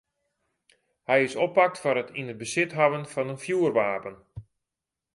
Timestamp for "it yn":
2.01-2.29